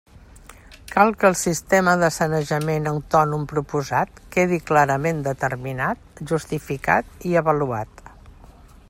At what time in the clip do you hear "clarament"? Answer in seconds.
4.71-5.21